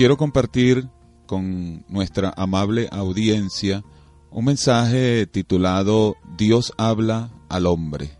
[0.00, 0.88] quiero compartir
[1.26, 3.84] con nuestra amable audiencia
[4.30, 8.10] un mensaje titulado Dios habla al hombre.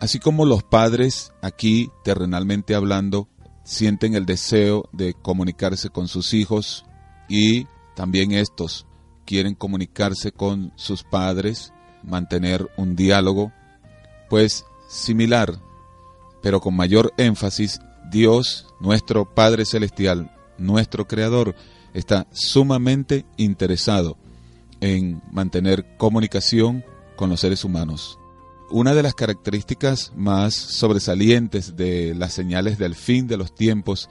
[0.00, 3.28] Así como los padres aquí, terrenalmente hablando,
[3.64, 6.86] sienten el deseo de comunicarse con sus hijos
[7.28, 8.86] y también estos
[9.26, 13.52] quieren comunicarse con sus padres, mantener un diálogo,
[14.30, 15.60] pues similar,
[16.40, 17.78] pero con mayor énfasis,
[18.10, 21.54] Dios, nuestro Padre Celestial, nuestro Creador,
[21.94, 24.18] está sumamente interesado
[24.80, 26.84] en mantener comunicación
[27.16, 28.18] con los seres humanos.
[28.70, 34.10] Una de las características más sobresalientes de las señales del fin de los tiempos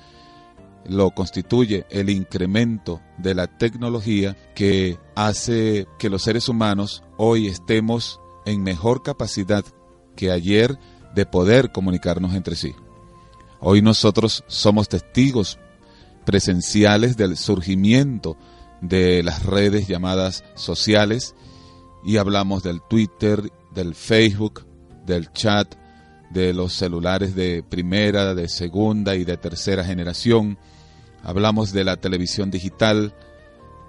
[0.86, 8.20] lo constituye el incremento de la tecnología que hace que los seres humanos hoy estemos
[8.46, 9.64] en mejor capacidad
[10.16, 10.80] que ayer
[11.14, 12.74] de poder comunicarnos entre sí.
[13.60, 15.60] Hoy nosotros somos testigos
[16.28, 18.36] presenciales del surgimiento
[18.82, 21.36] de las redes llamadas sociales
[22.04, 24.68] y hablamos del Twitter, del Facebook,
[25.06, 25.76] del chat,
[26.30, 30.58] de los celulares de primera, de segunda y de tercera generación.
[31.24, 33.16] Hablamos de la televisión digital,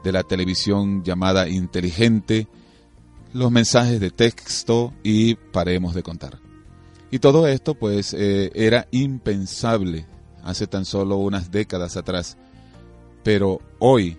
[0.05, 2.47] de la televisión llamada inteligente,
[3.33, 6.39] los mensajes de texto y paremos de contar.
[7.11, 10.06] Y todo esto pues eh, era impensable
[10.48, 12.38] hace tan solo unas décadas atrás,
[13.22, 14.16] pero hoy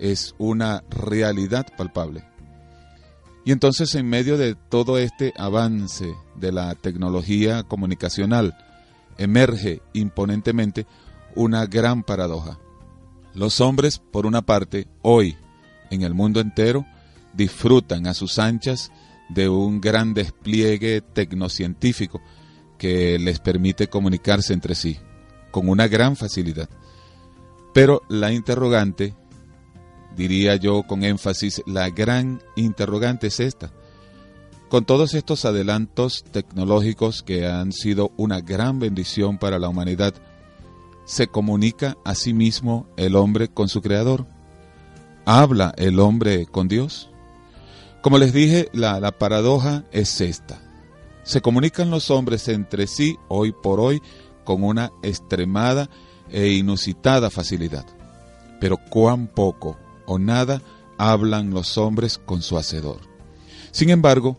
[0.00, 2.24] es una realidad palpable.
[3.44, 8.58] Y entonces en medio de todo este avance de la tecnología comunicacional,
[9.18, 10.84] emerge imponentemente
[11.36, 12.58] una gran paradoja.
[13.34, 15.36] Los hombres, por una parte, hoy,
[15.90, 16.86] en el mundo entero,
[17.34, 18.90] disfrutan a sus anchas
[19.28, 22.20] de un gran despliegue tecnocientífico
[22.78, 24.98] que les permite comunicarse entre sí
[25.50, 26.68] con una gran facilidad.
[27.72, 29.14] Pero la interrogante,
[30.16, 33.70] diría yo con énfasis, la gran interrogante es esta.
[34.68, 40.14] Con todos estos adelantos tecnológicos que han sido una gran bendición para la humanidad,
[41.06, 44.26] ¿se comunica a sí mismo el hombre con su Creador?
[45.24, 47.08] ¿Habla el hombre con Dios?
[48.02, 50.60] Como les dije, la, paradoja es esta.
[51.24, 54.00] Se comunican los hombres entre sí hoy por hoy
[54.48, 55.90] con una extremada
[56.30, 57.84] e inusitada facilidad.
[58.62, 59.76] Pero cuán poco
[60.06, 60.62] o nada
[60.96, 63.02] hablan los hombres con su Hacedor.
[63.72, 64.38] Sin embargo,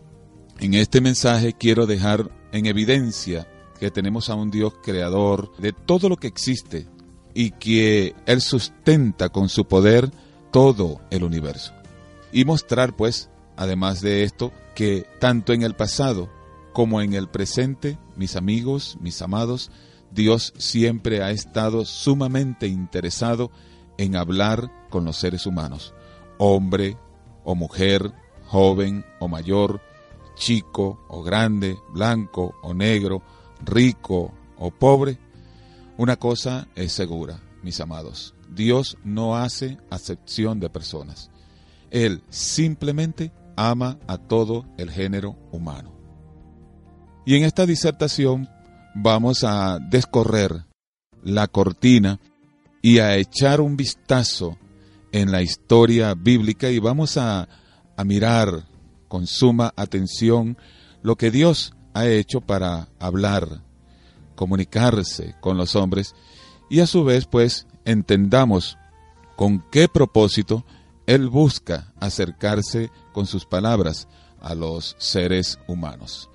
[0.58, 3.46] en este mensaje quiero dejar en evidencia
[3.78, 6.88] que tenemos a un Dios creador de todo lo que existe
[7.32, 10.10] y que Él sustenta con su poder
[10.50, 11.72] todo el universo.
[12.32, 16.30] Y mostrar pues Además de esto, que tanto en el pasado
[16.72, 19.70] como en el presente, mis amigos, mis amados,
[20.10, 23.50] Dios siempre ha estado sumamente interesado
[23.96, 25.94] en hablar con los seres humanos,
[26.38, 26.96] hombre
[27.44, 28.12] o mujer,
[28.46, 29.80] joven o mayor,
[30.34, 33.22] chico o grande, blanco o negro,
[33.64, 35.18] rico o pobre.
[35.96, 41.30] Una cosa es segura, mis amados, Dios no hace acepción de personas.
[41.90, 45.92] Él simplemente ama a todo el género humano.
[47.26, 48.48] Y en esta disertación
[48.94, 50.64] vamos a descorrer
[51.22, 52.20] la cortina
[52.82, 54.58] y a echar un vistazo
[55.12, 57.48] en la historia bíblica y vamos a,
[57.96, 58.66] a mirar
[59.08, 60.56] con suma atención
[61.02, 63.62] lo que Dios ha hecho para hablar,
[64.36, 66.14] comunicarse con los hombres
[66.68, 68.78] y a su vez pues entendamos
[69.36, 70.64] con qué propósito
[71.06, 74.08] Él busca acercarse con sus palabras
[74.40, 76.29] a los seres humanos.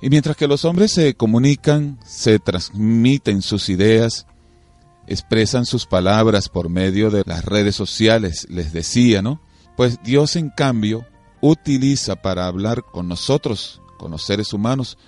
[0.00, 4.26] Y mientras que los hombres se comunican, se transmiten sus ideas,
[5.06, 9.40] expresan sus palabras por medio de las redes sociales, les decía, ¿no?
[9.76, 11.06] Pues Dios en cambio
[11.40, 14.98] utiliza para hablar con nosotros, con los seres humanos,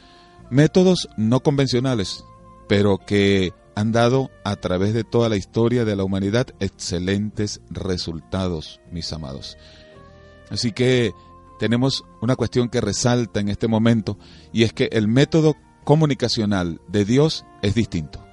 [0.50, 2.24] métodos no convencionales,
[2.68, 8.80] pero que han dado a través de toda la historia de la humanidad excelentes resultados,
[8.90, 9.56] mis amados.
[10.50, 11.12] Así que
[11.58, 14.18] tenemos una cuestión que resalta en este momento
[14.52, 15.54] y es que el método
[15.84, 18.24] comunicacional de Dios es distinto,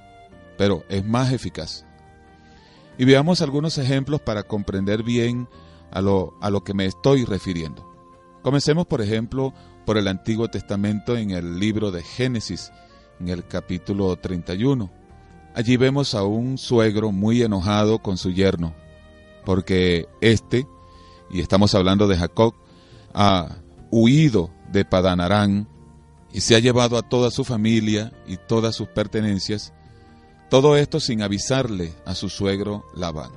[0.58, 1.86] pero es más eficaz.
[2.98, 5.48] Y veamos algunos ejemplos para comprender bien
[5.90, 7.90] a lo, a lo que me estoy refiriendo.
[8.42, 9.54] Comencemos, por ejemplo,
[9.84, 12.72] por el Antiguo Testamento en el libro de Génesis,
[13.20, 14.90] en el capítulo 31.
[15.54, 18.74] Allí vemos a un suegro muy enojado con su yerno,
[19.44, 20.66] porque éste
[21.30, 22.54] y estamos hablando de Jacob,
[23.14, 23.56] ha
[23.90, 25.68] huido de Padanarán
[26.32, 29.72] y se ha llevado a toda su familia y todas sus pertenencias
[30.50, 33.30] Todo esto sin avisarle a su suegro Labán.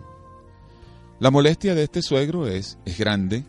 [1.19, 3.43] La molestia de este suegro es, es grande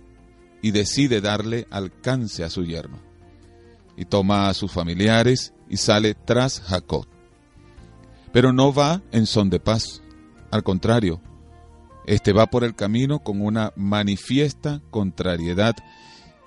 [0.62, 2.98] y decide darle alcance a su yerno.
[3.96, 7.06] Y toma a sus familiares y sale tras Jacob.
[8.32, 10.02] Pero no va en son de paz.
[10.50, 11.20] Al contrario,
[12.06, 15.76] este va por el camino con una manifiesta contrariedad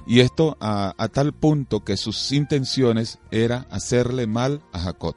[0.06, 5.16] y esto a, tal punto que sus intenciones era hacerle mal a Jacob.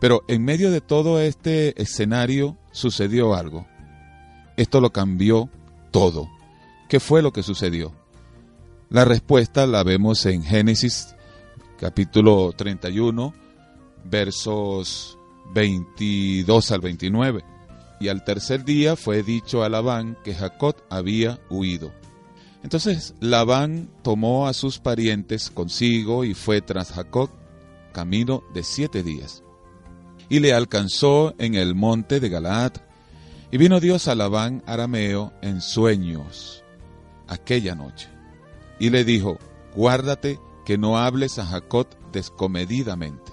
[0.00, 3.66] Pero en medio de todo este escenario sucedió algo.
[4.56, 5.48] Esto lo cambió
[5.90, 6.28] todo.
[6.88, 7.92] ¿Qué fue lo que sucedió?
[8.90, 11.14] La respuesta la vemos en Génesis
[11.78, 13.34] capítulo 31,
[14.04, 15.18] versos
[15.52, 17.44] 22 al 29.
[18.00, 21.92] Y al tercer día fue dicho a Labán que Jacob había huido.
[22.62, 27.30] Entonces Labán tomó a sus parientes consigo y fue tras Jacob
[27.92, 29.42] camino de siete días.
[30.28, 32.72] Y le alcanzó en el monte de Galaad.
[33.50, 36.62] Y vino Dios a Labán arameo en sueños
[37.28, 38.08] aquella noche.
[38.78, 39.38] Y le dijo,
[39.74, 43.32] guárdate que no hables a Jacob descomedidamente.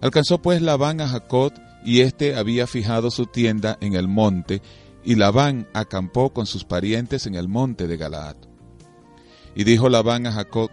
[0.00, 1.52] Alcanzó pues Labán a Jacob,
[1.84, 4.60] y éste había fijado su tienda en el monte,
[5.06, 8.36] y Labán acampó con sus parientes en el monte de Galaad.
[9.54, 10.68] Y dijo Labán a Jacob,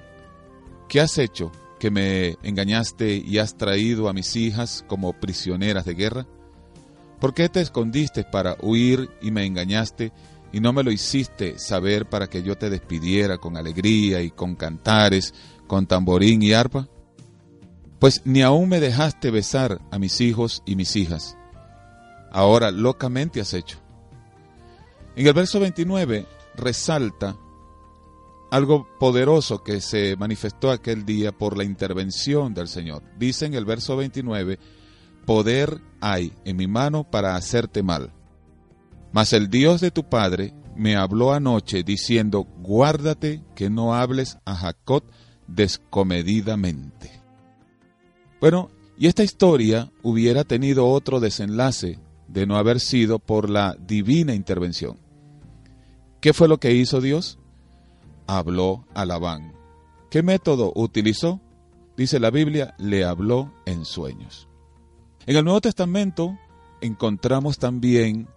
[0.89, 5.94] ¿qué has hecho que me engañaste y has traído a mis hijas como prisioneras de
[5.94, 6.27] guerra?
[7.19, 10.12] ¿Por qué te escondiste para huir y me engañaste
[10.51, 14.56] y no me lo hiciste saber para que yo te despidiera con alegría y con
[14.56, 15.35] cantares,
[15.68, 16.89] con tamborín y arpa?
[18.00, 21.38] Pues ni aún me dejaste besar a mis hijos y mis hijas.
[22.31, 23.82] Ahora locamente has hecho.
[25.15, 26.25] En el verso 29
[26.56, 27.38] resalta
[28.51, 33.04] algo poderoso que se manifestó aquel día por la intervención del Señor.
[33.18, 34.60] Dice en el verso 29,
[35.25, 38.13] poder hay en mi mano para hacerte mal
[39.13, 44.56] mas el Dios de tu padre me habló anoche diciendo, guárdate que no hables a
[44.56, 45.04] Jacob
[45.48, 47.21] descomedidamente.
[48.42, 54.33] Bueno, y esta historia hubiera tenido otro desenlace de no haber sido por la divina
[54.33, 54.98] intervención.
[56.24, 57.38] ¿Qué fue lo que hizo Dios?
[58.28, 59.52] Habló a Labán.
[60.10, 61.42] ¿Qué método utilizó?
[61.98, 64.48] Dice la Biblia, le habló en sueños.
[65.25, 66.40] En el Nuevo Testamento
[66.80, 68.30] encontramos también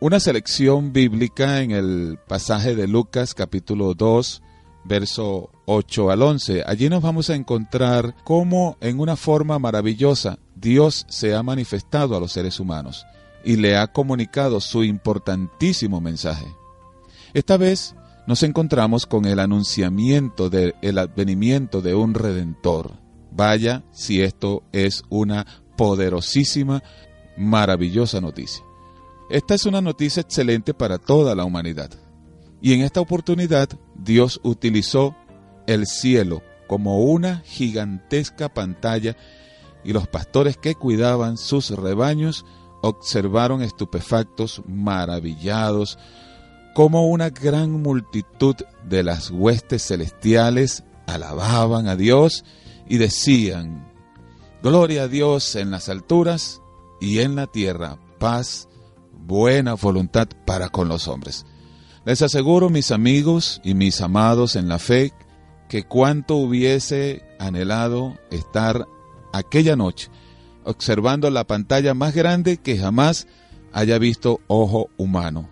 [0.00, 4.42] una selección bíblica en el pasaje de Lucas capítulo 2,
[4.84, 6.62] verso 8 al 11.
[6.66, 12.20] Allí nos vamos a encontrar cómo en una forma maravillosa Dios se ha manifestado a
[12.20, 13.04] los seres humanos
[13.44, 16.46] y le ha comunicado su importantísimo mensaje.
[17.34, 17.96] Esta vez
[18.28, 22.92] nos encontramos con el anunciamiento del advenimiento de un redentor.
[23.32, 25.44] Vaya si esto es una
[25.76, 26.82] poderosísima,
[27.36, 28.64] maravillosa noticia.
[29.28, 31.90] Esta es una noticia excelente para toda la humanidad.
[32.62, 35.16] Y en esta oportunidad Dios utilizó
[35.66, 39.16] el cielo como una gigantesca pantalla
[39.82, 42.46] y los pastores que cuidaban sus rebaños
[42.80, 45.98] observaron estupefactos, maravillados,
[46.74, 52.44] como una gran multitud de las huestes celestiales alababan a Dios
[52.88, 53.90] y decían,
[54.62, 56.60] Gloria a Dios en las alturas
[57.00, 58.68] y en la tierra, paz
[59.12, 61.46] buena voluntad para con los hombres.
[62.04, 65.12] Les aseguro, mis amigos y mis amados en la fe,
[65.68, 68.86] que cuánto hubiese anhelado estar
[69.32, 70.10] aquella noche
[70.64, 73.26] observando la pantalla más grande que jamás
[73.72, 75.48] haya visto ojo humano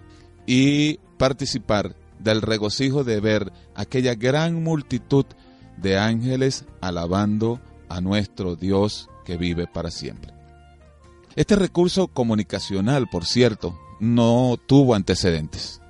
[0.47, 5.25] y participar del regocijo de ver aquella gran multitud
[5.77, 10.35] de ángeles alabando a nuestro Dios que vive para siempre.
[11.37, 15.81] Este recurso comunicacional, por cierto, no tuvo antecedentes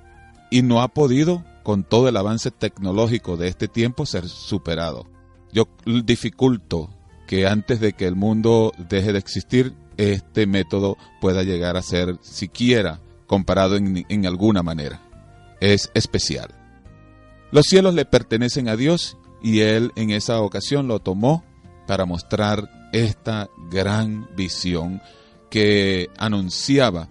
[0.51, 5.07] y no ha podido, con todo el avance tecnológico de este tiempo, ser superado.
[5.51, 5.67] Yo
[6.05, 6.91] dificulto
[7.25, 12.19] que antes de que el mundo deje de existir, este método pueda llegar a ser
[12.21, 15.01] siquiera comparado en, en alguna manera.
[15.63, 16.49] Es especial.
[17.53, 21.45] Los cielos le pertenecen a Dios y Él en esa ocasión lo tomó
[21.87, 25.01] para mostrar esta gran visión
[25.49, 27.07] que anunciaba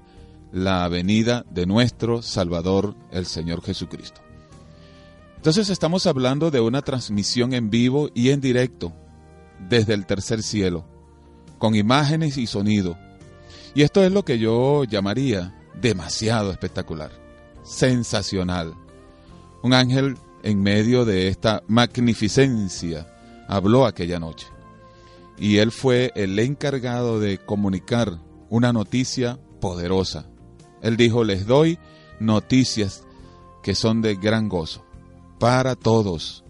[0.52, 4.20] la venida de nuestro Salvador, el Señor Jesucristo.
[5.36, 8.92] Entonces estamos hablando de una transmisión en vivo y en directo
[9.58, 10.84] desde el tercer cielo,
[11.56, 12.98] con imágenes y sonido.
[13.74, 17.12] Y esto es lo que yo llamaría demasiado espectacular,
[17.62, 18.74] sensacional.
[19.62, 23.06] Un ángel en medio de esta magnificencia
[23.48, 24.46] habló aquella noche
[25.38, 30.28] y él fue el encargado de comunicar una noticia poderosa.
[30.82, 31.78] Él dijo, les doy
[32.20, 33.04] noticias
[33.62, 34.84] que son de gran gozo
[35.38, 36.44] para todos.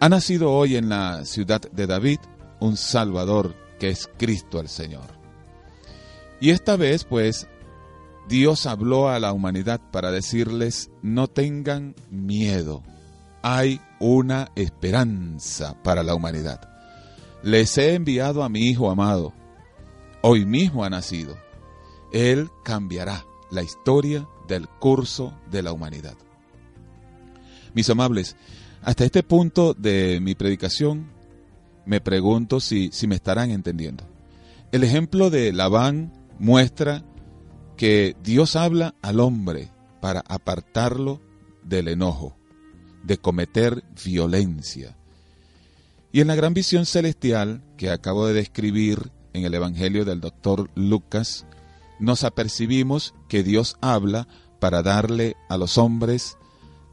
[0.00, 2.20] Ha nacido hoy en la ciudad de David
[2.60, 5.18] un Salvador que es Cristo el Señor.
[6.40, 7.48] Y esta vez pues
[8.28, 12.82] Dios habló a la humanidad para decirles, no tengan miedo,
[13.42, 16.68] hay una esperanza para la humanidad.
[17.42, 19.32] Les he enviado a mi Hijo amado,
[20.20, 21.38] hoy mismo ha nacido.
[22.12, 26.16] Él cambiará la historia del curso de la humanidad.
[27.72, 28.36] Mis amables,
[28.82, 31.10] hasta este punto de mi predicación
[31.86, 34.04] me pregunto si, si me estarán entendiendo.
[34.70, 37.04] El ejemplo de Labán muestra
[37.78, 39.70] que Dios habla al hombre
[40.02, 41.20] para apartarlo
[41.62, 42.36] del enojo,
[43.04, 44.96] de cometer violencia.
[46.10, 50.70] Y en la gran visión celestial que acabo de describir en el Evangelio del doctor
[50.74, 51.46] Lucas,
[52.00, 54.26] nos apercibimos que Dios habla
[54.58, 56.36] para darle a los hombres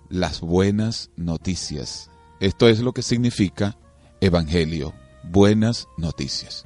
[0.09, 2.11] las buenas noticias.
[2.39, 3.75] Esto es lo que significa
[4.21, 6.65] Evangelio, buenas noticias.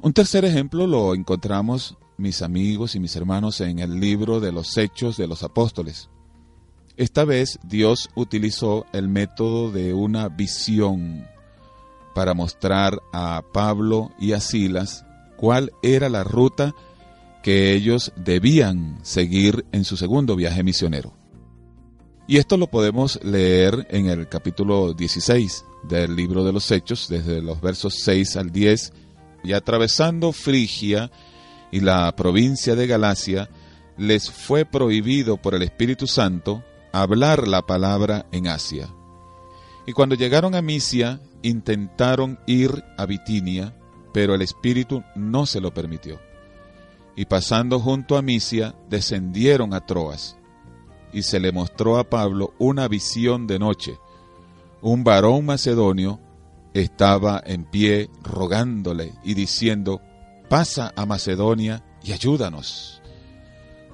[0.00, 4.76] Un tercer ejemplo lo encontramos mis amigos y mis hermanos, en el libro de los
[4.76, 6.08] Hechos de los Apóstoles.
[6.96, 11.26] Esta vez Dios utilizó el método de una visión
[12.14, 15.04] para mostrar a Pablo y a Silas
[15.36, 16.74] cuál era la ruta
[17.42, 21.12] que ellos debían seguir en su segundo viaje misionero.
[22.26, 27.40] Y esto lo podemos leer en el capítulo 16 del libro de los Hechos, desde
[27.40, 28.92] los versos 6 al 10,
[29.44, 31.10] y atravesando Frigia
[31.70, 33.48] y la provincia de Galacia,
[33.96, 38.88] les fue prohibido por el Espíritu Santo hablar la palabra en Asia.
[39.86, 43.76] Y cuando llegaron a Misia, intentaron ir a Bitinia,
[44.12, 46.18] pero el Espíritu no se lo permitió.
[47.14, 50.36] Y pasando junto a Misia, descendieron a Troas.
[51.12, 53.98] Y se le mostró a Pablo una visión de noche.
[54.82, 56.20] Un varón macedonio
[56.74, 60.02] estaba en pie rogándole y diciendo,
[60.48, 63.00] pasa a Macedonia y ayúdanos.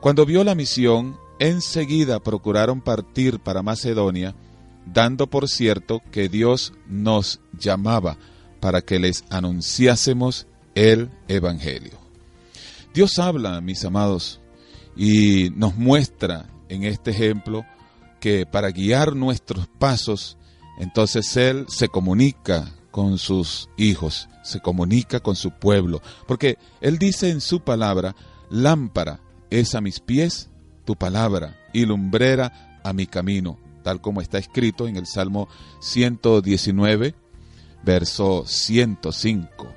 [0.01, 4.35] Cuando vio la misión, enseguida procuraron partir para Macedonia,
[4.87, 8.19] dando por cierto que Dios nos llamaba
[8.61, 11.93] para que les anunciásemos el Evangelio.
[12.95, 14.41] Dios habla, mis amados,
[14.97, 17.65] y nos muestra en este ejemplo
[18.21, 20.37] que para guiar nuestros pasos,
[20.79, 27.31] entonces Él se comunica con sus hijos, se comunica con su pueblo, porque Él dice
[27.31, 28.15] en su palabra,
[28.51, 29.21] lámpara
[29.51, 30.51] es a mis pies
[30.85, 35.49] tu palabra y lumbrera a mi camino, tal como está escrito en el Salmo
[35.81, 37.15] 119,
[37.85, 39.69] verso 105.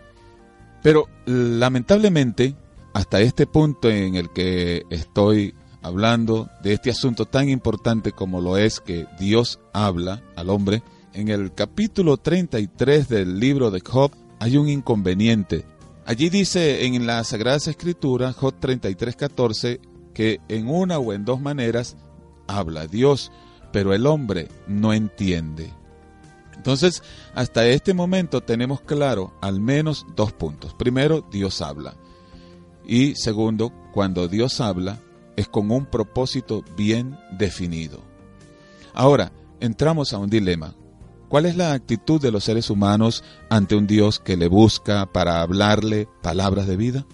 [0.82, 2.56] Pero lamentablemente,
[2.94, 8.58] hasta este punto en el que estoy hablando de este asunto tan importante como lo
[8.58, 10.82] es que Dios habla al hombre,
[11.14, 15.66] en el capítulo 33 del libro de Job hay un inconveniente.
[16.06, 19.80] Allí dice en la Sagrada Escritura, Job 33:14,
[20.14, 21.98] que en una o en dos maneras
[22.48, 23.32] habla Dios,
[23.72, 25.74] pero el hombre no entiende.
[26.56, 30.74] Entonces, hasta este momento tenemos claro al menos dos puntos.
[30.74, 31.96] Primero, Dios habla.
[32.88, 35.00] Y segundo, cuando Dios habla,
[35.36, 38.02] es con un propósito bien definido.
[38.94, 40.76] Ahora, entramos a un dilema.
[41.30, 45.42] ¿Cuál es la actitud de los seres humanos ante un Dios que le busca para
[45.42, 47.06] hablarle palabras de vida?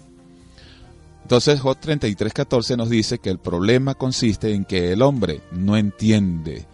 [1.22, 6.66] Entonces Job 33:14 nos dice que el problema consiste en que el hombre no entiende.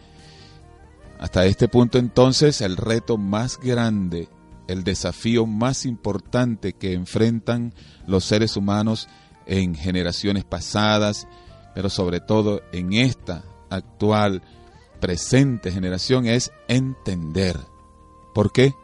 [1.21, 4.29] Hasta este punto entonces el reto más grande,
[4.67, 7.73] el desafío más importante que enfrentan
[8.07, 9.09] los seres humanos
[9.47, 11.27] en generaciones pasadas,
[11.75, 14.43] pero sobre todo en esta actual
[15.01, 17.59] presente generación es entender.
[18.35, 18.75] ¿Por qué?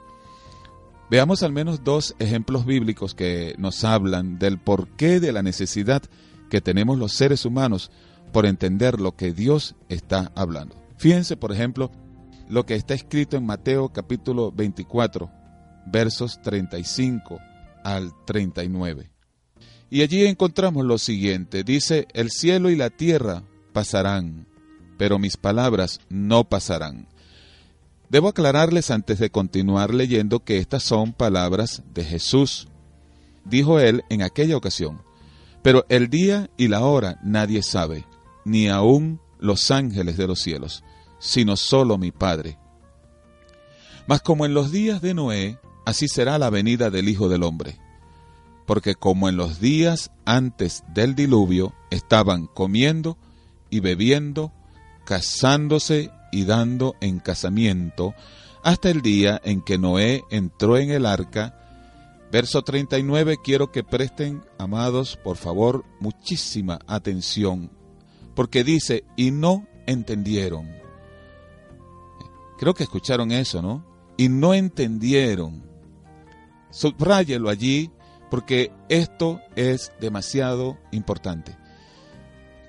[1.11, 6.03] Veamos al menos dos ejemplos bíblicos que nos hablan del porqué de la necesidad
[6.51, 7.91] que tenemos los seres humanos
[8.33, 10.75] por entender lo que Dios está hablando.
[10.97, 11.91] Fíjense, por ejemplo,
[12.49, 15.31] lo que está escrito en Mateo capítulo 24,
[15.87, 17.39] versos 35
[17.85, 19.11] al 39.
[19.91, 24.47] Y allí encontramos lo siguiente, dice, el cielo y la tierra pasarán,
[24.97, 27.07] pero mis palabras no pasarán.
[28.09, 32.69] Debo aclararles antes de continuar leyendo que estas son palabras de Jesús.
[33.45, 35.03] Dijo él en aquella ocasión,
[35.63, 38.07] pero el día y la hora nadie sabe,
[38.45, 40.85] ni aun los ángeles de los cielos,
[41.19, 42.59] sino solo mi Padre.
[44.07, 47.79] Mas como en los días de Noé, así será la venida del Hijo del Hombre.
[48.67, 53.19] Porque como en los días antes del diluvio estaban comiendo
[53.71, 54.53] y bebiendo,
[55.05, 58.15] casándose y dando en casamiento,
[58.63, 61.61] hasta el día en que Noé entró en el arca.
[62.33, 67.71] Verso 39, quiero que presten, amados, por favor, muchísima atención,
[68.35, 70.69] porque dice, y no entendieron.
[72.59, 73.85] Creo que escucharon eso, ¿no?
[74.17, 75.63] Y no entendieron.
[76.71, 77.91] Subráyelo allí,
[78.31, 81.57] porque esto es demasiado importante.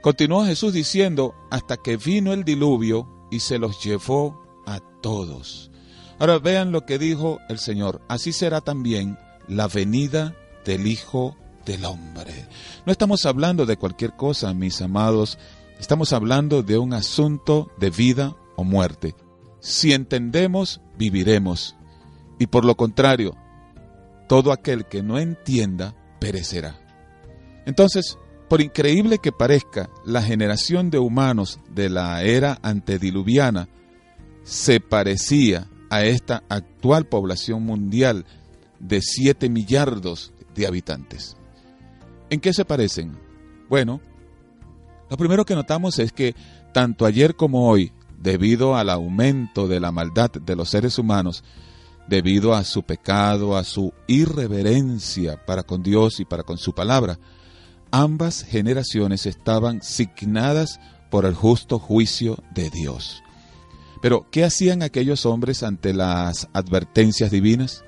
[0.05, 5.71] Continuó Jesús diciendo, hasta que vino el diluvio y se los llevó a todos.
[6.19, 8.03] Ahora vean lo que dijo el Señor.
[8.07, 11.35] Así será también la venida del Hijo
[11.65, 12.47] del Hombre.
[12.85, 15.39] No estamos hablando de cualquier cosa, mis amados.
[15.79, 19.15] Estamos hablando de un asunto de vida o muerte.
[19.59, 21.77] Si entendemos, viviremos.
[22.37, 23.35] Y por lo contrario,
[24.29, 26.79] todo aquel que no entienda, perecerá.
[27.65, 33.67] Entonces, por increíble que parezca, la generación de humanos de la era antediluviana
[34.43, 38.25] se parecía a esta actual población mundial
[38.79, 41.37] de 7 millardos de habitantes.
[42.29, 43.17] ¿En qué se parecen?
[43.69, 44.01] Bueno,
[45.09, 46.35] lo primero que notamos es que
[46.73, 51.43] tanto ayer como hoy, debido al aumento de la maldad de los seres humanos,
[52.07, 57.19] debido a su pecado, a su irreverencia para con Dios y para con su palabra,
[57.95, 63.23] ambas generaciones estaban signadas por el justo juicio de Dios.
[64.01, 67.85] Pero, ¿qué hacían aquellos hombres ante las advertencias divinas?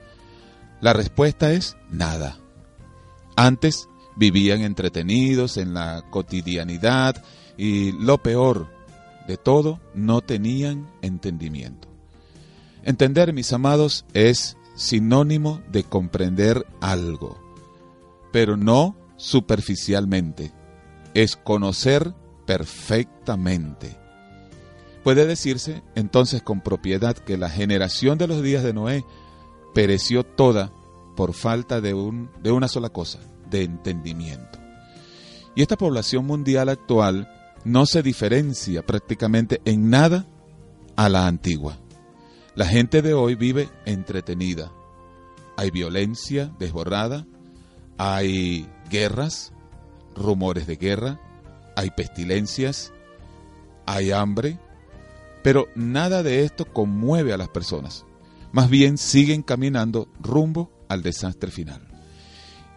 [0.80, 2.38] La respuesta es nada.
[3.36, 7.22] Antes vivían entretenidos en la cotidianidad
[7.58, 8.70] y lo peor
[9.28, 11.90] de todo, no tenían entendimiento.
[12.84, 17.38] Entender, mis amados, es sinónimo de comprender algo,
[18.32, 20.54] pero no superficialmente,
[21.14, 22.14] es conocer
[22.46, 23.98] perfectamente.
[25.04, 29.06] Puede decirse entonces con propiedad que la generación de los días de Noé
[29.74, 30.72] pereció toda
[31.16, 34.60] por falta de, un, de una sola cosa, de entendimiento.
[35.56, 37.28] Y esta población mundial actual
[37.66, 40.28] no se diferencia prácticamente en nada
[40.96, 41.78] a la antigua.
[42.56, 44.72] La gente de hoy vive entretenida.
[45.58, 47.26] Hay violencia desbordada,
[47.98, 49.54] hay guerras,
[50.16, 51.20] rumores de guerra,
[51.76, 52.92] hay pestilencias,
[53.86, 54.60] hay hambre,
[55.44, 58.06] pero nada de esto conmueve a las personas.
[58.52, 61.88] Más bien siguen caminando rumbo al desastre final.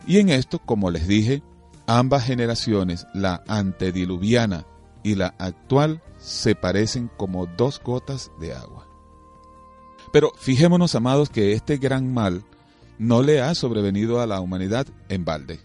[0.07, 1.43] Y en esto, como les dije,
[1.87, 4.67] ambas generaciones, la antediluviana
[5.03, 8.87] y la actual, se parecen como dos gotas de agua.
[10.13, 12.45] Pero fijémonos, amados, que este gran mal
[12.99, 15.61] no le ha sobrevenido a la humanidad en balde.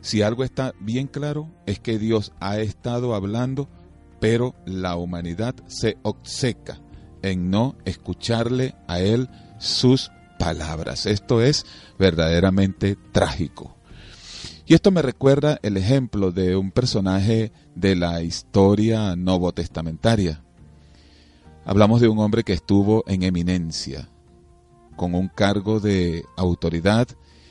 [0.00, 3.68] Si algo está bien claro es que Dios ha estado hablando
[4.20, 6.80] pero la humanidad se obceca
[7.22, 11.06] en no escucharle a Él sus palabras.
[11.06, 11.66] Esto es
[11.98, 13.76] verdaderamente trágico.
[14.66, 20.42] Y esto me recuerda el ejemplo de un personaje de la historia novotestamentaria.
[21.64, 24.08] Hablamos de un hombre que estuvo en eminencia,
[24.96, 27.08] con un cargo de autoridad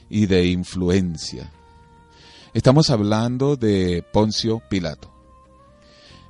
[0.10, 1.52] y de influencia.
[2.58, 5.14] Estamos hablando de Poncio Pilato.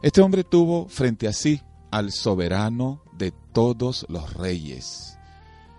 [0.02, 5.18] Este hombre tuvo frente a sí al soberano de todos los reyes,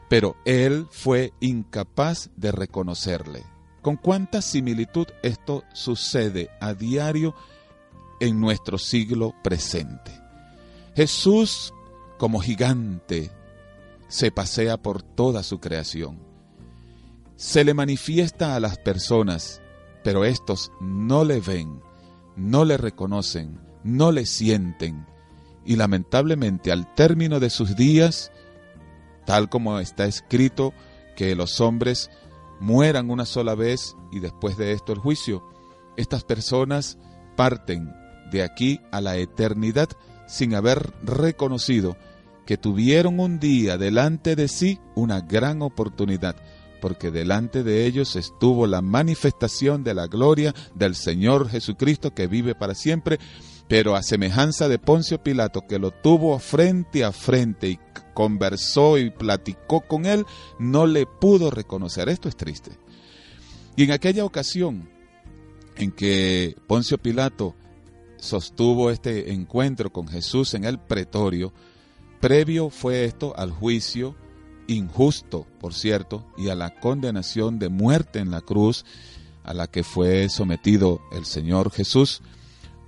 [0.09, 3.45] pero él fue incapaz de reconocerle.
[3.83, 7.35] ¿Con cuánta similitud esto sucede a diario
[8.19, 10.19] en nuestro siglo presente?
[10.97, 11.75] Jesús,
[12.17, 13.31] como gigante,
[14.09, 16.19] se pasea por toda su creación.
[17.37, 19.61] Se le manifiesta a las personas,
[20.09, 21.83] pero estos no le ven,
[22.35, 25.07] no le reconocen, no le sienten.
[25.67, 28.33] Y lamentablemente al término de sus días,
[29.27, 30.73] tal como está escrito,
[31.15, 32.09] que los hombres
[32.59, 35.43] mueran una sola vez y después de esto el juicio,
[35.99, 36.97] estas personas
[37.37, 37.93] parten
[38.33, 39.91] de aquí a la eternidad
[40.27, 41.99] sin haber reconocido
[42.47, 46.37] que tuvieron un día delante de sí una gran oportunidad,
[46.81, 52.55] porque delante de ellos estuvo la manifestación de la gloria del Señor Jesucristo que vive
[52.55, 53.19] para siempre
[53.69, 57.79] pero a semejanza de Poncio Pilato, que lo tuvo frente a frente y
[58.15, 60.25] conversó y platicó con él,
[60.59, 62.09] no le pudo reconocer.
[62.09, 62.73] Esto es triste.
[63.77, 64.89] Y en aquella ocasión
[65.77, 67.55] en que Poncio Pilato
[68.17, 71.53] sostuvo este encuentro con Jesús en el pretorio,
[72.21, 74.17] previo fue esto al juicio
[74.69, 78.85] injusto, por cierto, y a la condenación de muerte en la cruz
[79.43, 82.23] a la que fue sometido el Señor Jesús,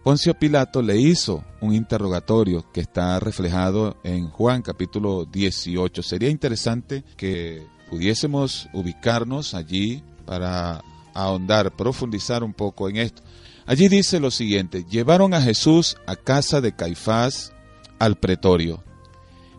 [0.02, 6.02] Poncio Pilato le hizo un interrogatorio que está reflejado en Juan capítulo 18.
[6.02, 13.22] Sería interesante que pudiésemos ubicarnos allí para ahondar, profundizar un poco en esto.
[13.66, 17.52] Allí dice lo siguiente, llevaron a Jesús a casa de Caifás
[17.98, 18.82] al pretorio.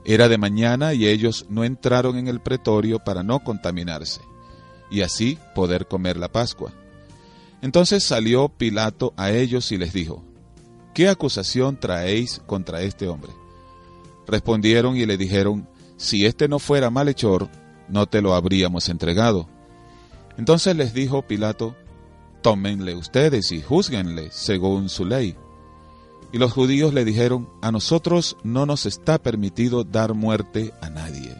[0.03, 4.21] Era de mañana y ellos no entraron en el pretorio para no contaminarse
[4.91, 6.73] y así poder comer la Pascua.
[7.61, 10.23] Entonces salió Pilato a ellos y les dijo,
[10.93, 13.31] ¿qué acusación traéis contra este hombre?
[14.27, 17.49] Respondieron y le dijeron, si éste no fuera malhechor,
[17.87, 19.47] no te lo habríamos entregado.
[20.37, 21.75] Entonces les dijo Pilato,
[22.41, 25.35] tómenle ustedes y juzguenle según su ley.
[26.31, 31.35] Y los judíos le dijeron, a nosotros no nos está permitido dar muerte a nadie.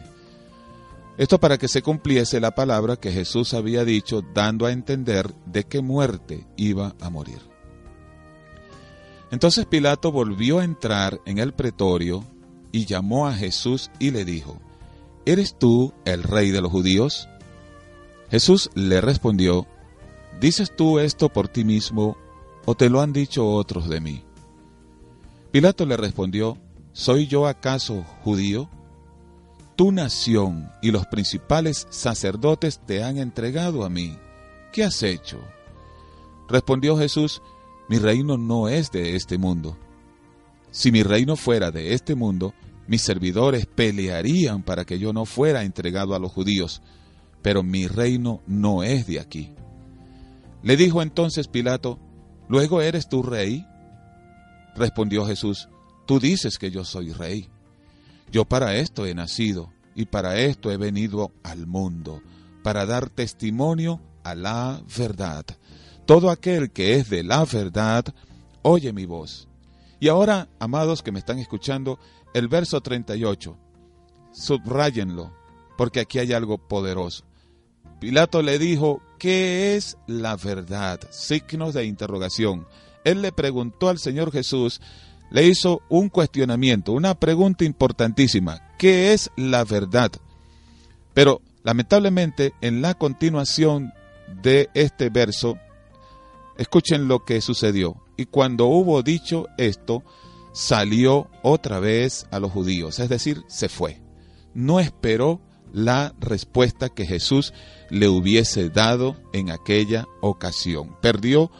[1.16, 5.64] Esto para que se cumpliese la palabra que Jesús había dicho, dando a entender de
[5.64, 7.40] qué muerte iba a morir.
[9.30, 12.24] Entonces Pilato volvió a entrar en el pretorio
[12.70, 14.58] y llamó a Jesús y le dijo,
[15.24, 17.28] ¿Eres tú el rey de los judíos?
[18.30, 19.66] Jesús le respondió,
[20.40, 22.16] ¿dices tú esto por ti mismo
[22.64, 24.24] o te lo han dicho otros de mí?
[25.52, 26.56] Pilato le respondió,
[26.92, 28.70] ¿soy yo acaso judío?
[29.76, 34.16] Tu nación y los principales sacerdotes te han entregado a mí.
[34.72, 35.40] ¿Qué has hecho?
[36.48, 37.42] Respondió Jesús,
[37.90, 39.76] mi reino no es de este mundo.
[40.70, 42.54] Si mi reino fuera de este mundo,
[42.86, 46.80] mis servidores pelearían para que yo no fuera entregado a los judíos,
[47.42, 49.52] pero mi reino no es de aquí.
[50.62, 51.98] Le dijo entonces Pilato,
[52.48, 53.66] ¿luego eres tú rey?
[54.74, 55.68] Respondió Jesús,
[56.06, 57.48] tú dices que yo soy rey.
[58.30, 62.22] Yo para esto he nacido y para esto he venido al mundo,
[62.62, 65.44] para dar testimonio a la verdad.
[66.06, 68.06] Todo aquel que es de la verdad,
[68.62, 69.48] oye mi voz.
[70.00, 71.98] Y ahora, amados que me están escuchando,
[72.34, 73.56] el verso 38,
[74.32, 75.32] subrayenlo,
[75.76, 77.24] porque aquí hay algo poderoso.
[78.00, 80.98] Pilato le dijo, ¿qué es la verdad?
[81.10, 82.66] Signos de interrogación
[83.04, 84.80] él le preguntó al Señor Jesús,
[85.30, 90.12] le hizo un cuestionamiento, una pregunta importantísima, ¿qué es la verdad?
[91.14, 93.92] Pero lamentablemente en la continuación
[94.42, 95.58] de este verso,
[96.58, 97.96] escuchen lo que sucedió.
[98.16, 100.02] Y cuando hubo dicho esto,
[100.52, 104.00] salió otra vez a los judíos, es decir, se fue.
[104.54, 105.40] No esperó
[105.72, 107.54] la respuesta que Jesús
[107.88, 110.96] le hubiese dado en aquella ocasión.
[111.00, 111.50] Perdió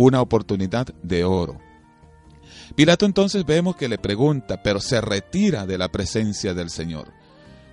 [0.00, 1.58] una oportunidad de oro.
[2.74, 7.12] Pilato entonces vemos que le pregunta, pero se retira de la presencia del Señor.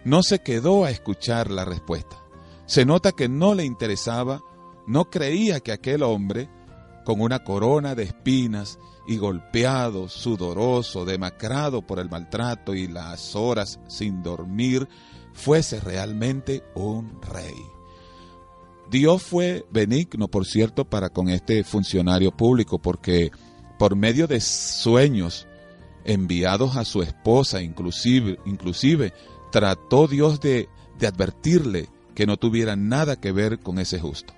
[0.03, 2.17] No se quedó a escuchar la respuesta.
[2.65, 4.41] Se nota que no le interesaba,
[4.87, 6.49] no creía que aquel hombre,
[7.05, 13.79] con una corona de espinas y golpeado, sudoroso, demacrado por el maltrato y las horas
[13.87, 14.89] sin dormir,
[15.31, 17.76] fuese realmente un rey.
[18.89, 23.32] Dios fue benigno, por cierto, para con este funcionario público, porque
[23.78, 25.47] por medio de sueños
[26.06, 29.13] enviados a su esposa, inclusive, inclusive
[29.52, 34.34] trató Dios de, de advertirle que no tuviera nada que ver con ese justo.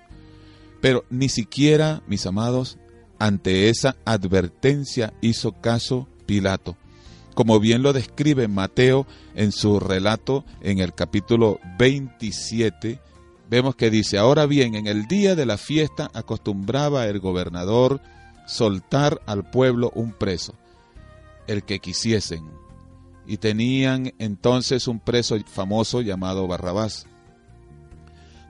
[0.80, 2.78] Pero ni siquiera, mis amados,
[3.18, 6.76] ante esa advertencia hizo caso Pilato.
[7.34, 13.00] Como bien lo describe Mateo en su relato en el capítulo 27,
[13.50, 18.00] vemos que dice, ahora bien, en el día de la fiesta acostumbraba el gobernador
[18.46, 20.54] soltar al pueblo un preso,
[21.48, 22.48] el que quisiesen,
[23.26, 27.06] y tenían entonces un preso famoso llamado Barrabás.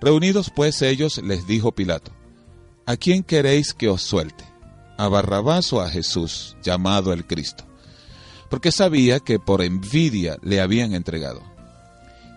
[0.02, 2.12] Reunidos pues ellos, les dijo Pilato,
[2.84, 4.44] ¿a quién queréis que os suelte?
[4.98, 7.64] ¿A Barrabás o a Jesús, llamado el Cristo?
[8.50, 11.42] Porque sabía que por envidia le habían entregado.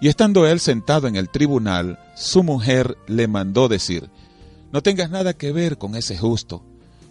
[0.03, 4.09] Y estando él sentado en el tribunal, su mujer le mandó decir,
[4.73, 6.61] no tengas nada que ver con ese justo,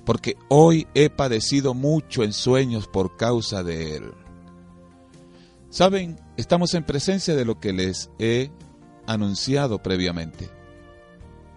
[0.05, 4.12] porque hoy he padecido mucho en sueños por causa de él.
[5.70, 8.50] Saben, estamos en presencia de lo que les he
[9.07, 10.50] anunciado previamente.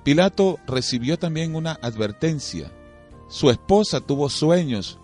[0.05, 2.71] Pilato recibió también una advertencia.
[3.27, 4.99] Su esposa tuvo sueños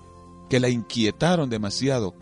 [0.49, 2.15] que la inquietaron demasiado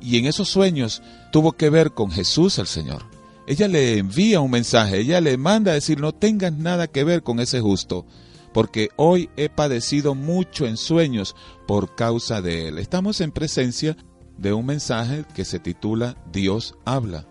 [0.00, 3.13] y en esos sueños tuvo que ver con Jesús el Señor
[3.46, 7.22] ella le envía un mensaje, ella le manda a decir, no tengas nada que ver
[7.22, 8.06] con ese justo,
[8.52, 12.78] porque hoy he padecido mucho en sueños por causa de él.
[12.78, 13.96] Estamos en presencia
[14.38, 17.26] de un mensaje que se titula Dios habla.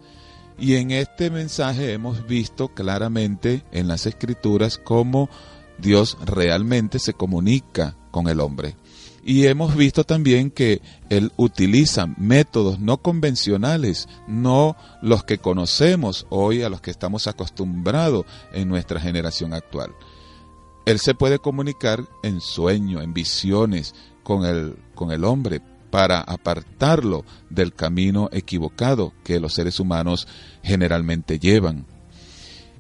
[0.58, 5.30] Y en este mensaje hemos visto claramente en las escrituras cómo
[5.80, 8.76] Dios realmente se comunica con el hombre.
[9.26, 16.62] Y hemos visto también que Él utiliza métodos no convencionales, no los que conocemos hoy,
[16.62, 19.92] a los que estamos acostumbrados en nuestra generación actual.
[20.86, 27.24] Él se puede comunicar en sueño, en visiones con el, con el hombre para apartarlo
[27.50, 30.28] del camino equivocado que los seres humanos
[30.64, 31.86] generalmente llevan.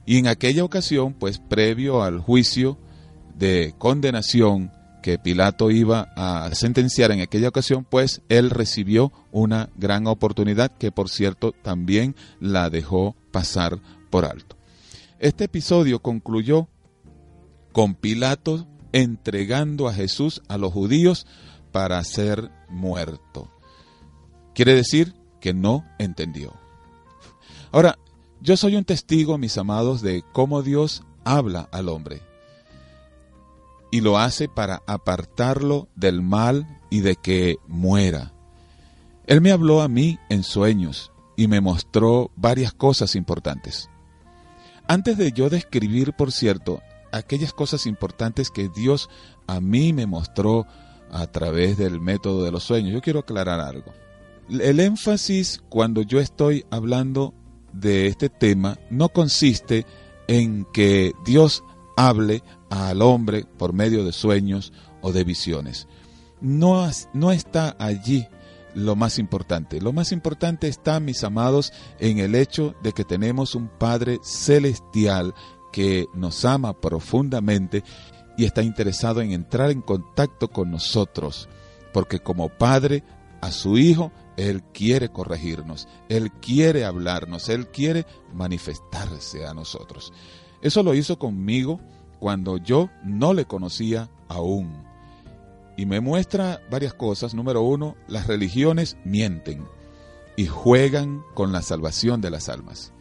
[0.05, 2.77] Y en aquella ocasión, pues previo al juicio
[3.37, 4.71] de condenación
[5.03, 10.91] que Pilato iba a sentenciar en aquella ocasión, pues él recibió una gran oportunidad que
[10.91, 14.57] por cierto también la dejó pasar por alto.
[15.19, 16.69] Este episodio concluyó
[17.73, 21.27] con Pilato entregando a Jesús a los judíos
[21.71, 23.51] para ser muerto.
[24.55, 26.53] Quiere decir que no entendió.
[27.71, 27.97] Ahora,
[28.39, 32.21] yo soy un testigo, mis amados, de cómo Dios habla al hombre.
[33.93, 38.33] Y lo hace para apartarlo del mal y de que muera.
[39.27, 43.91] Él me habló a mí en sueños y me mostró varias cosas importantes.
[44.87, 49.11] Antes de yo describir, por cierto, aquellas cosas importantes que Dios
[49.45, 50.65] a mí me mostró
[51.11, 52.93] a través del método de los sueños.
[52.93, 53.93] Yo quiero aclarar algo.
[54.49, 57.35] El énfasis cuando yo estoy hablando
[57.73, 59.85] de este tema no consiste
[60.27, 61.63] en que Dios
[61.95, 65.87] hable al hombre por medio de sueños o de visiones.
[66.41, 68.27] No, no está allí
[68.75, 69.81] lo más importante.
[69.81, 75.33] Lo más importante está, mis amados, en el hecho de que tenemos un Padre celestial
[75.71, 77.83] que nos ama profundamente
[78.37, 81.49] y está interesado en entrar en contacto con nosotros,
[81.93, 83.03] porque como Padre
[83.41, 90.13] a su Hijo, Él quiere corregirnos, Él quiere hablarnos, Él quiere manifestarse a nosotros.
[90.63, 91.79] Eso lo hizo conmigo
[92.19, 94.71] cuando yo no le conocía aún.
[95.75, 97.33] Y me muestra varias cosas.
[97.33, 99.65] Número uno, las religiones mienten
[100.37, 102.93] y juegan con la salvación de las almas.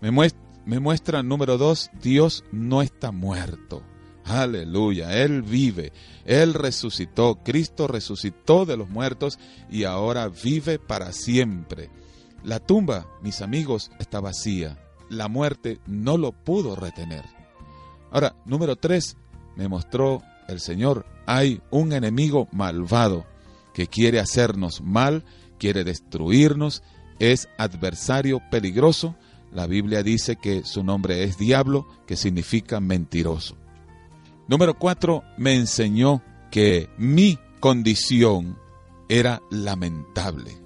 [0.00, 3.82] Me muestra, me muestra, número dos, Dios no está muerto.
[4.24, 5.92] Aleluya, Él vive,
[6.24, 9.38] Él resucitó, Cristo resucitó de los muertos
[9.70, 11.90] y ahora vive para siempre.
[12.42, 14.78] La tumba, mis amigos, está vacía.
[15.10, 17.24] La muerte no lo pudo retener.
[18.10, 19.16] Ahora, número tres,
[19.56, 23.26] me mostró el Señor, hay un enemigo malvado
[23.74, 25.24] que quiere hacernos mal,
[25.58, 26.82] quiere destruirnos,
[27.18, 29.14] es adversario peligroso.
[29.52, 33.56] La Biblia dice que su nombre es diablo, que significa mentiroso.
[34.48, 38.58] Número cuatro, me enseñó que mi condición
[39.08, 40.56] era lamentable,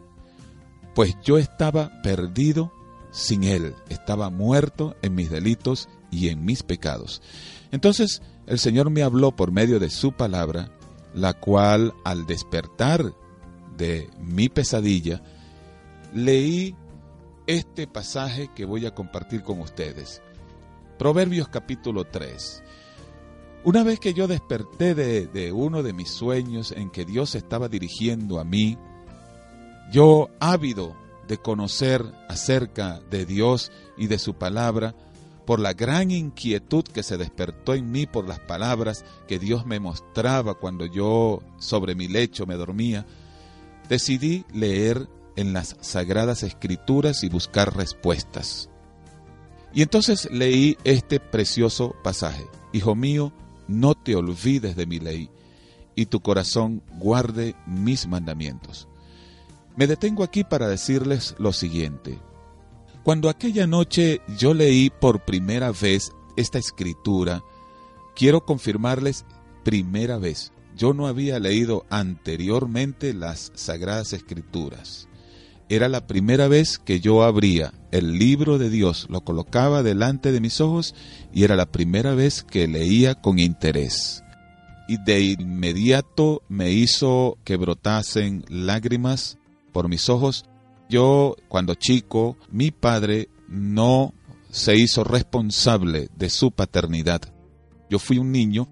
[0.95, 2.73] pues yo estaba perdido
[3.15, 7.23] sin Él, estaba muerto en mis delitos y en mis pecados.
[7.71, 10.73] Entonces el Señor me habló por medio de su palabra,
[11.15, 13.15] la cual al despertar
[13.77, 15.23] de mi pesadilla,
[16.13, 16.75] leí
[17.47, 20.21] este pasaje que voy a compartir con ustedes.
[20.99, 22.65] Proverbios capítulo 3.
[23.63, 28.41] Una vez que yo desperté de, uno de mis sueños en que Dios estaba dirigiendo
[28.41, 28.77] a mí,
[29.93, 34.95] yo ávido de conocer acerca de Dios y de su palabra,
[35.47, 39.79] por la gran inquietud que se despertó en mí por las palabras que Dios me
[39.79, 43.07] mostraba cuando yo sobre mi lecho me dormía,
[43.89, 48.71] decidí leer en las sagradas escrituras y buscar respuestas.
[49.75, 52.47] Y entonces leí este precioso pasaje.
[52.73, 53.33] Hijo mío,
[53.67, 55.31] no te olvides de mi ley,
[55.97, 58.89] y tu corazón guarde mis mandamientos.
[59.77, 62.19] Me detengo aquí para decirles lo siguiente.
[63.03, 67.43] Cuando aquella noche yo leí por primera vez esta escritura,
[68.15, 69.25] quiero confirmarles
[69.65, 70.53] primera vez.
[70.77, 75.09] Yo no había leído anteriormente las sagradas escrituras.
[75.69, 80.41] Era la primera vez que yo abría el libro de Dios, lo colocaba delante de
[80.41, 80.95] mis ojos
[81.33, 84.23] y era la primera vez que leía con interés.
[84.89, 89.39] Y de inmediato me hizo que brotasen lágrimas
[89.75, 90.47] por mis ojos.
[90.89, 94.15] Yo, cuando chico, mi padre no
[94.51, 97.21] se hizo responsable de su paternidad.
[97.91, 98.69] Yo fui un niño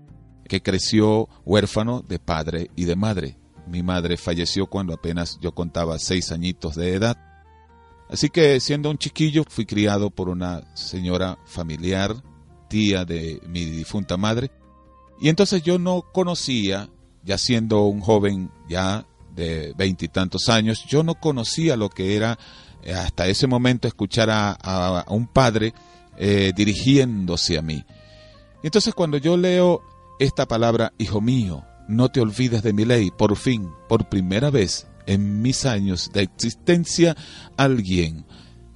[0.48, 3.36] que creció huérfano de padre y de madre.
[3.66, 7.18] Mi madre falleció cuando apenas yo contaba seis añitos de edad.
[8.08, 12.14] Así que siendo un chiquillo fui criado por una señora familiar,
[12.68, 14.50] tía de mi difunta madre.
[15.20, 16.90] Y entonces yo no conocía,
[17.24, 22.38] ya siendo un joven ya de veintitantos años, yo no conocía lo que era
[22.94, 25.72] hasta ese momento escuchar a, un padre
[26.16, 27.84] eh, dirigiéndose a mí.
[28.62, 29.82] Entonces cuando yo leo
[30.18, 34.86] esta palabra, hijo mío, no te olvides de mi ley, por fin, por primera vez
[35.06, 37.16] en mis años de existencia,
[37.56, 38.24] alguien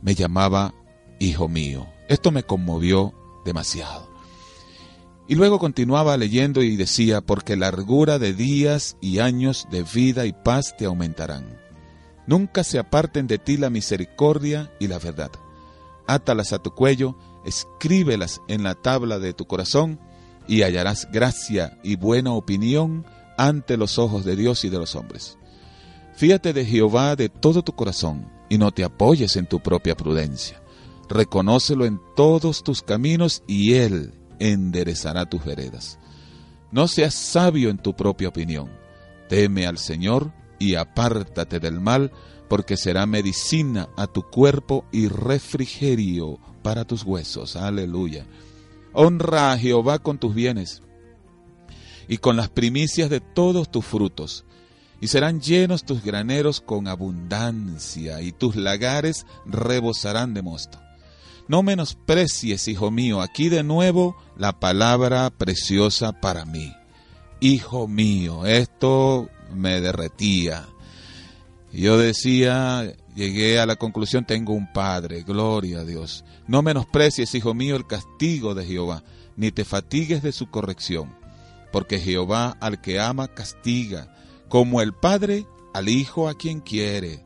[0.02, 0.74] me llamaba
[1.18, 1.86] hijo mío.
[2.08, 3.14] Esto me conmovió
[3.44, 4.15] demasiado.
[5.28, 10.32] Y luego continuaba leyendo y decía, porque largura de días y años de vida y
[10.32, 11.58] paz te aumentarán.
[12.26, 15.30] Nunca se aparten de ti la misericordia y la verdad.
[16.06, 20.00] Átalas a tu cuello, escríbelas en la tabla de tu corazón,
[20.48, 23.04] y hallarás gracia y buena opinión
[23.36, 25.38] ante los ojos de Dios y de los hombres.
[26.14, 30.62] Fíate de Jehová de todo tu corazón, y no te apoyes en tu propia prudencia.
[31.08, 35.98] Reconócelo en todos tus caminos, y Él enderezará tus veredas.
[36.70, 38.70] No seas sabio en tu propia opinión.
[39.28, 42.12] Teme al Señor y apártate del mal,
[42.48, 47.56] porque será medicina a tu cuerpo y refrigerio para tus huesos.
[47.56, 48.26] Aleluya.
[48.92, 50.82] Honra a Jehová con tus bienes
[52.08, 54.44] y con las primicias de todos tus frutos,
[55.00, 60.80] y serán llenos tus graneros con abundancia, y tus lagares rebosarán de mosto.
[61.48, 66.72] No menosprecies, hijo mío, aquí de nuevo la palabra preciosa para mí.
[67.40, 70.66] Hijo mío, esto me derretía.
[71.72, 76.24] Yo decía, llegué a la conclusión, tengo un Padre, gloria a Dios.
[76.48, 79.04] No menosprecies, hijo mío, el castigo de Jehová,
[79.36, 81.14] ni te fatigues de su corrección,
[81.70, 84.12] porque Jehová al que ama castiga,
[84.48, 87.24] como el Padre al Hijo a quien quiere.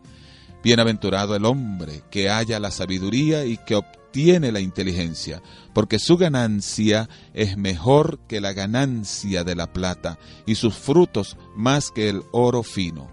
[0.62, 5.40] Bienaventurado el hombre que haya la sabiduría y que obtiene la inteligencia,
[5.72, 11.92] porque su ganancia es mejor que la ganancia de la plata, y sus frutos más
[11.92, 13.08] que el oro fino.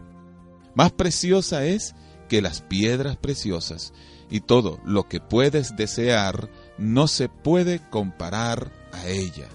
[0.74, 1.94] Más preciosa es
[2.28, 3.94] que las piedras preciosas,
[4.32, 9.50] y todo lo que puedes desear no se puede comparar a ella.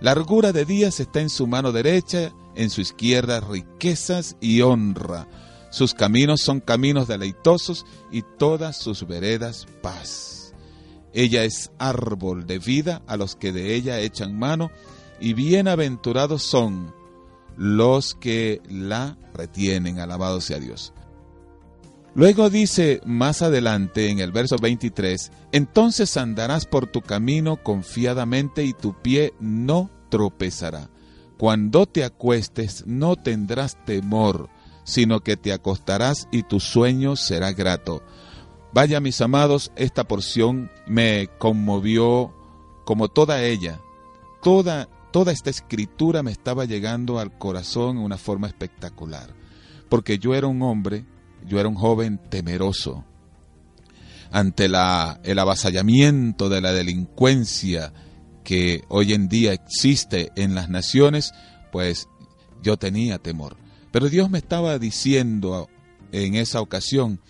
[0.00, 5.26] Largura de días está en su mano derecha, en su izquierda riquezas y honra
[5.70, 10.39] sus caminos son caminos deleitosos y todas sus veredas paz.
[11.12, 14.70] Ella es árbol de vida a los que de ella echan mano,
[15.20, 16.94] y bienaventurados son
[17.56, 19.98] los que la retienen.
[19.98, 20.92] Alabado sea Dios.
[22.14, 28.72] Luego dice más adelante en el verso 23, entonces andarás por tu camino confiadamente y
[28.72, 30.90] tu pie no tropezará.
[31.38, 34.50] Cuando te acuestes no tendrás temor
[34.90, 38.02] sino que te acostarás y tu sueño será grato.
[38.72, 42.32] Vaya, mis amados, esta porción me conmovió
[42.84, 43.80] como toda ella.
[44.42, 49.34] Toda, toda esta escritura me estaba llegando al corazón en una forma espectacular.
[49.88, 51.04] Porque yo era un hombre,
[51.44, 53.04] yo era un joven temeroso.
[54.30, 57.92] Ante el avasallamiento de la delincuencia
[58.44, 61.32] que hoy en día existe en las naciones,
[61.72, 62.08] pues
[62.62, 63.56] yo tenía temor.
[63.90, 65.68] Pero Dios me estaba diciendo
[66.12, 67.20] en esa ocasión,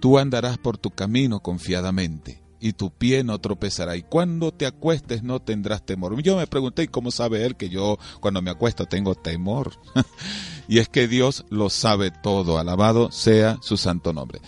[0.00, 3.96] tú andarás por tu camino confiadamente y tu pie no tropezará.
[3.96, 6.20] Y cuando te acuestes no tendrás temor.
[6.22, 9.72] Yo me pregunté, ¿y cómo sabe Él que yo cuando me acuesto tengo temor?
[10.68, 12.58] y es que Dios lo sabe todo.
[12.58, 14.40] Alabado sea su santo nombre.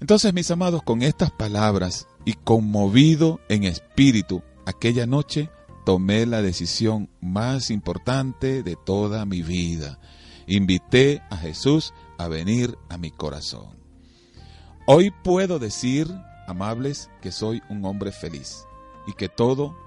[0.00, 5.50] Entonces, mis amados, con estas palabras y conmovido en espíritu, aquella noche
[5.84, 9.98] tomé la decisión más importante de toda mi vida
[10.50, 13.79] invité a Jesús a venir a mi corazón.
[14.92, 16.12] Hoy puedo decir,
[16.48, 18.66] amables, que soy un hombre feliz
[19.06, 19.78] y que todo,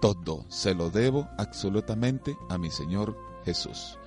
[0.00, 3.98] todo se lo debo absolutamente a mi Señor Jesús.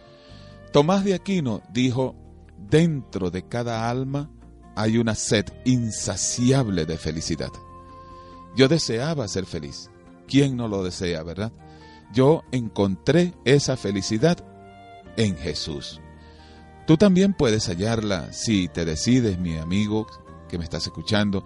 [0.71, 2.15] Tomás de Aquino dijo,
[2.57, 4.31] dentro de cada alma
[4.77, 7.51] hay una sed insaciable de felicidad.
[8.55, 9.91] Yo deseaba ser feliz.
[10.25, 11.51] ¿Quién no lo desea, verdad?
[12.13, 14.37] Yo encontré esa felicidad
[15.17, 15.99] en Jesús.
[16.87, 20.07] Tú también puedes hallarla si te decides, mi amigo
[20.49, 21.45] que me estás escuchando,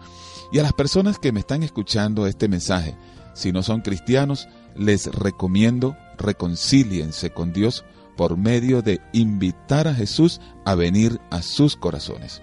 [0.51, 2.97] y a las personas que me están escuchando este mensaje,
[3.35, 7.83] si no son cristianos, les recomiendo reconcíliense con Dios
[8.15, 12.41] por medio de invitar a Jesús a venir a sus corazones.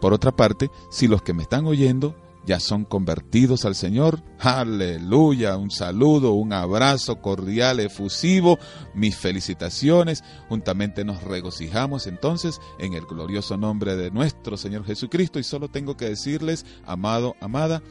[0.00, 2.14] Por otra parte, si los que me están oyendo
[2.46, 4.22] ya son convertidos al Señor.
[4.38, 8.58] Aleluya, un saludo, un abrazo cordial, efusivo,
[8.94, 10.24] mis felicitaciones.
[10.48, 15.96] Juntamente nos regocijamos entonces en el glorioso nombre de nuestro Señor Jesucristo y solo tengo
[15.96, 17.82] que decirles, amado, amada,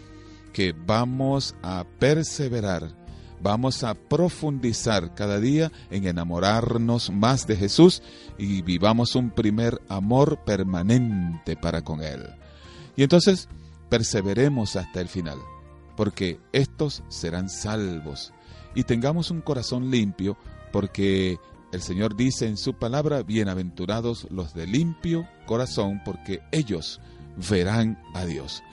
[0.53, 3.07] que vamos a perseverar.
[3.39, 8.01] Vamos a profundizar cada día en enamorarnos más de Jesús
[8.39, 12.23] y vivamos un primer amor permanente para con Él.
[12.95, 13.47] Y entonces
[13.89, 15.39] perseveremos hasta el final,
[15.95, 18.33] porque estos serán salvos.
[18.75, 20.38] Y tengamos un corazón limpio,
[20.71, 21.39] porque
[21.71, 27.01] el Señor dice en su palabra, bienaventurados los de limpio corazón, porque ellos
[27.49, 28.63] verán a Dios.